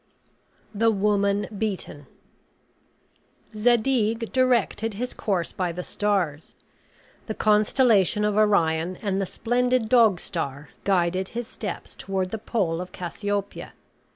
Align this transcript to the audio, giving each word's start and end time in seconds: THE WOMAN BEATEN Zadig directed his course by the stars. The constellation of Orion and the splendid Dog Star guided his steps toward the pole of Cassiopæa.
THE 0.73 0.89
WOMAN 0.89 1.47
BEATEN 1.55 2.07
Zadig 3.55 4.31
directed 4.33 4.95
his 4.95 5.13
course 5.13 5.51
by 5.51 5.71
the 5.71 5.83
stars. 5.83 6.55
The 7.27 7.35
constellation 7.35 8.25
of 8.25 8.35
Orion 8.35 8.97
and 9.03 9.21
the 9.21 9.27
splendid 9.27 9.89
Dog 9.89 10.19
Star 10.19 10.69
guided 10.85 11.27
his 11.37 11.45
steps 11.47 11.95
toward 11.95 12.31
the 12.31 12.39
pole 12.39 12.81
of 12.81 12.91
Cassiopæa. 12.91 13.73